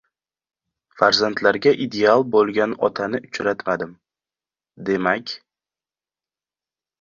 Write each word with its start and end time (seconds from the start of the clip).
Farzandlariga 1.01 1.73
ideal 1.85 2.25
bo‘lgan 2.35 2.73
otani 2.87 3.21
uchratmadim; 3.27 3.93
demak 4.89 5.35